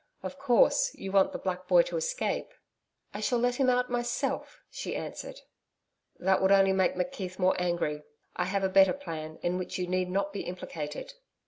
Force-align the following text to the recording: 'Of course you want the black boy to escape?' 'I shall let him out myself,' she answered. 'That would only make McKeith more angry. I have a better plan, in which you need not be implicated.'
'Of 0.23 0.39
course 0.39 0.95
you 0.95 1.11
want 1.11 1.31
the 1.31 1.37
black 1.37 1.67
boy 1.67 1.83
to 1.83 1.95
escape?' 1.95 2.55
'I 3.13 3.19
shall 3.19 3.37
let 3.37 3.57
him 3.57 3.69
out 3.69 3.91
myself,' 3.91 4.59
she 4.71 4.95
answered. 4.95 5.41
'That 6.17 6.41
would 6.41 6.51
only 6.51 6.73
make 6.73 6.95
McKeith 6.95 7.37
more 7.37 7.53
angry. 7.61 8.01
I 8.35 8.45
have 8.45 8.63
a 8.63 8.67
better 8.67 8.93
plan, 8.93 9.37
in 9.43 9.59
which 9.59 9.77
you 9.77 9.85
need 9.85 10.09
not 10.09 10.33
be 10.33 10.41
implicated.' 10.41 11.13